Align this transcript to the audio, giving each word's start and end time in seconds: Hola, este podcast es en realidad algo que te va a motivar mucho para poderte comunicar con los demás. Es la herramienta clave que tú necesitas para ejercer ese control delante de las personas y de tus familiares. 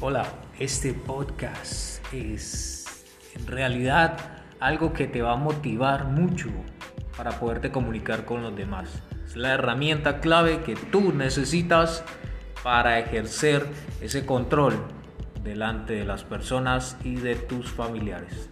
Hola, 0.00 0.26
este 0.58 0.92
podcast 0.92 2.04
es 2.12 3.06
en 3.34 3.46
realidad 3.46 4.18
algo 4.58 4.92
que 4.92 5.06
te 5.06 5.22
va 5.22 5.32
a 5.32 5.36
motivar 5.36 6.06
mucho 6.06 6.48
para 7.16 7.38
poderte 7.38 7.70
comunicar 7.70 8.24
con 8.24 8.42
los 8.42 8.54
demás. 8.56 9.02
Es 9.24 9.36
la 9.36 9.54
herramienta 9.54 10.20
clave 10.20 10.62
que 10.62 10.74
tú 10.74 11.12
necesitas 11.12 12.04
para 12.62 12.98
ejercer 12.98 13.66
ese 14.00 14.26
control 14.26 14.74
delante 15.42 15.94
de 15.94 16.04
las 16.04 16.24
personas 16.24 16.96
y 17.04 17.14
de 17.14 17.36
tus 17.36 17.70
familiares. 17.70 18.50